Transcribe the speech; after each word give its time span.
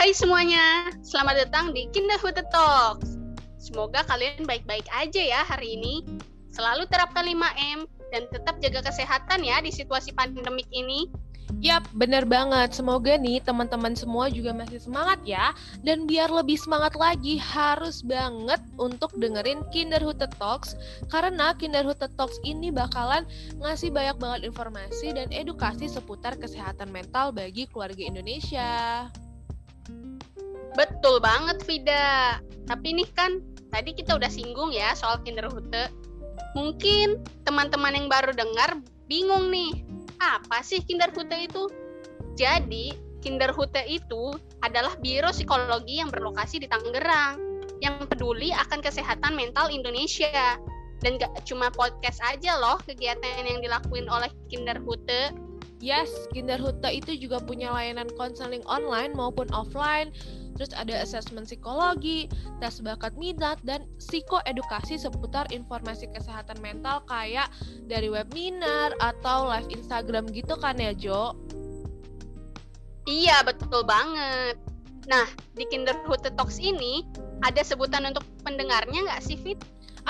Hai 0.00 0.16
semuanya, 0.16 0.88
selamat 1.04 1.44
datang 1.44 1.76
di 1.76 1.84
Kinderhood 1.92 2.40
Talks. 2.48 3.20
Semoga 3.60 4.00
kalian 4.08 4.48
baik-baik 4.48 4.88
aja 4.96 5.20
ya 5.20 5.44
hari 5.44 5.76
ini. 5.76 6.08
Selalu 6.56 6.88
terapkan 6.88 7.20
5M 7.20 7.84
dan 8.08 8.24
tetap 8.32 8.56
jaga 8.64 8.80
kesehatan 8.80 9.44
ya 9.44 9.60
di 9.60 9.68
situasi 9.68 10.16
pandemik 10.16 10.64
ini. 10.72 11.04
Yap, 11.60 11.84
bener 11.92 12.24
banget. 12.24 12.72
Semoga 12.72 13.20
nih 13.20 13.44
teman-teman 13.44 13.92
semua 13.92 14.32
juga 14.32 14.56
masih 14.56 14.80
semangat 14.80 15.20
ya. 15.28 15.52
Dan 15.84 16.08
biar 16.08 16.32
lebih 16.32 16.56
semangat 16.56 16.96
lagi, 16.96 17.36
harus 17.36 18.00
banget 18.00 18.64
untuk 18.80 19.12
dengerin 19.20 19.60
Kinderhood 19.68 20.24
Talks. 20.40 20.80
Karena 21.12 21.52
Kinderhood 21.52 22.00
Talks 22.16 22.40
ini 22.40 22.72
bakalan 22.72 23.28
ngasih 23.60 23.92
banyak 23.92 24.16
banget 24.16 24.48
informasi 24.48 25.12
dan 25.12 25.28
edukasi 25.28 25.92
seputar 25.92 26.40
kesehatan 26.40 26.88
mental 26.88 27.36
bagi 27.36 27.68
keluarga 27.68 28.00
Indonesia. 28.00 29.04
Betul 30.80 31.20
banget, 31.20 31.60
Vida. 31.68 32.40
Tapi 32.64 32.96
nih 32.96 33.08
kan, 33.12 33.44
tadi 33.68 33.92
kita 33.92 34.16
udah 34.16 34.32
singgung 34.32 34.72
ya 34.72 34.96
soal 34.96 35.20
Kinderhood. 35.20 35.68
Mungkin 36.56 37.20
teman-teman 37.44 37.92
yang 37.92 38.08
baru 38.08 38.32
dengar 38.32 38.80
bingung 39.04 39.52
nih, 39.52 39.84
apa 40.24 40.64
sih 40.64 40.80
Kinderhute 40.80 41.36
itu? 41.36 41.68
Jadi, 42.32 42.96
Kinderhute 43.20 43.84
itu 43.84 44.32
adalah 44.64 44.96
biro 45.04 45.28
psikologi 45.28 46.00
yang 46.00 46.08
berlokasi 46.08 46.56
di 46.56 46.64
Tangerang 46.64 47.36
yang 47.84 48.00
peduli 48.08 48.48
akan 48.56 48.80
kesehatan 48.80 49.36
mental 49.36 49.68
Indonesia. 49.68 50.56
Dan 51.04 51.20
gak 51.20 51.44
cuma 51.48 51.68
podcast 51.72 52.20
aja 52.24 52.56
loh 52.56 52.80
kegiatan 52.88 53.44
yang 53.44 53.60
dilakuin 53.60 54.08
oleh 54.08 54.32
Kinderhute. 54.48 55.32
Yes, 55.80 56.12
Kinderhute 56.36 56.92
itu 56.92 57.16
juga 57.16 57.40
punya 57.40 57.72
layanan 57.72 58.12
konseling 58.20 58.60
online 58.68 59.16
maupun 59.16 59.48
offline 59.56 60.12
terus 60.60 60.76
ada 60.76 60.92
asesmen 61.00 61.48
psikologi, 61.48 62.28
tes 62.60 62.84
bakat 62.84 63.16
minat, 63.16 63.56
dan 63.64 63.88
psikoedukasi 63.96 65.00
seputar 65.00 65.48
informasi 65.48 66.04
kesehatan 66.12 66.60
mental 66.60 67.00
kayak 67.08 67.48
dari 67.88 68.12
webinar 68.12 68.92
atau 69.00 69.48
live 69.48 69.72
Instagram 69.72 70.28
gitu 70.28 70.52
kan 70.60 70.76
ya 70.76 70.92
Jo? 70.92 71.32
Iya, 73.08 73.40
betul 73.40 73.88
banget. 73.88 74.60
Nah, 75.08 75.24
di 75.56 75.64
Kinderhood 75.72 76.28
Talks 76.36 76.60
ini 76.60 77.08
ada 77.40 77.64
sebutan 77.64 78.04
untuk 78.12 78.28
pendengarnya 78.44 79.00
nggak 79.08 79.24
sih, 79.24 79.40
Fit? 79.40 79.56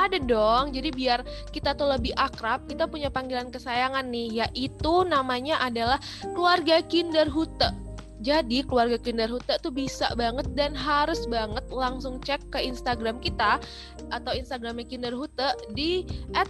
Ada 0.00 0.16
dong, 0.16 0.72
jadi 0.72 0.88
biar 0.88 1.20
kita 1.52 1.76
tuh 1.76 1.92
lebih 1.92 2.16
akrab, 2.16 2.64
kita 2.64 2.88
punya 2.88 3.12
panggilan 3.12 3.52
kesayangan 3.52 4.08
nih, 4.08 4.48
yaitu 4.48 5.04
namanya 5.04 5.60
adalah 5.60 6.00
keluarga 6.32 6.80
Kinderhute. 6.88 7.68
Jadi 8.20 8.64
keluarga 8.64 9.00
Kinderhute 9.00 9.60
tuh 9.60 9.72
bisa 9.72 10.08
banget 10.16 10.48
dan 10.56 10.76
harus 10.76 11.24
banget 11.24 11.64
langsung 11.72 12.20
cek 12.20 12.52
ke 12.52 12.60
Instagram 12.60 13.16
kita 13.20 13.60
atau 14.12 14.32
Instagramnya 14.36 14.84
Kinderhute 14.84 15.72
di 15.72 16.04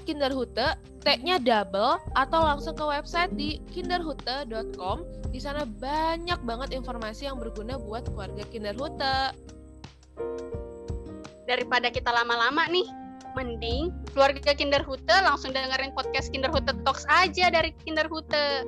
@kinderhute 0.06 0.78
T-nya 1.06 1.38
double 1.38 2.02
atau 2.18 2.40
langsung 2.42 2.74
ke 2.74 2.82
website 2.82 3.34
di 3.38 3.62
kinderhute.com. 3.70 5.06
Di 5.30 5.38
sana 5.38 5.62
banyak 5.62 6.42
banget 6.42 6.74
informasi 6.74 7.30
yang 7.30 7.38
berguna 7.38 7.78
buat 7.78 8.02
keluarga 8.10 8.42
Kinderhute. 8.50 9.34
Daripada 11.46 11.90
kita 11.90 12.10
lama-lama 12.10 12.66
nih, 12.66 12.99
mending 13.36 13.94
keluarga 14.12 14.52
Kinderhute 14.54 15.16
langsung 15.22 15.54
dengerin 15.54 15.94
podcast 15.94 16.30
Kinderhute 16.30 16.72
Talks 16.82 17.06
aja 17.10 17.50
dari 17.50 17.74
Kinderhute. 17.86 18.66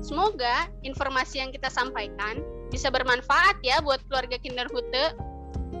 Semoga 0.00 0.68
informasi 0.84 1.40
yang 1.40 1.52
kita 1.52 1.68
sampaikan 1.72 2.40
bisa 2.68 2.88
bermanfaat 2.88 3.60
ya 3.60 3.80
buat 3.84 4.00
keluarga 4.08 4.36
Kinderhute. 4.40 5.16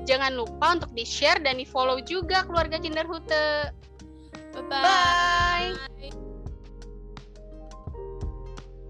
Jangan 0.04 0.36
lupa 0.36 0.76
untuk 0.76 0.92
di-share 0.92 1.40
dan 1.40 1.56
di-follow 1.56 2.00
juga 2.04 2.44
keluarga 2.44 2.76
Kinderhute. 2.76 3.72
Bye-bye. 4.52 4.84
Bye. 4.84 5.63